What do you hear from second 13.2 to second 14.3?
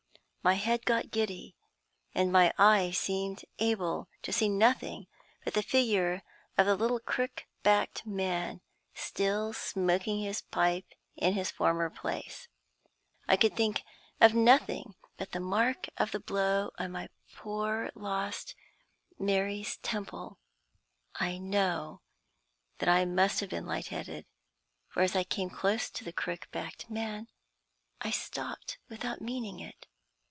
I could see nothing but that; I could think